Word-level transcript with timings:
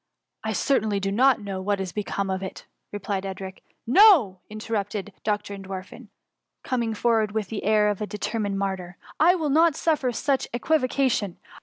''"I 0.43 0.53
certainly 0.53 0.99
do 0.99 1.11
not 1.11 1.39
know 1.41 1.61
what 1.61 1.79
is 1.79 1.91
become 1.91 2.31
of 2.31 2.41
it,'' 2.41 2.65
replied 2.91 3.23
Edric." 3.23 3.63
No!" 3.99 4.39
interrupted 4.49 5.13
Dr. 5.23 5.53
Entwerfen, 5.55 6.07
coming 6.63 6.95
forward 6.95 7.33
with 7.33 7.49
the 7.49 7.63
air 7.63 7.87
of 7.87 8.01
a 8.01 8.07
determined 8.07 8.57
martyr. 8.57 8.97
S40 8.97 8.97
THE 9.19 9.23
MUMMY. 9.25 9.31
I 9.31 9.35
will 9.35 9.49
not 9.51 9.75
suffer 9.75 10.11
such 10.11 10.47
equivocation. 10.55 11.37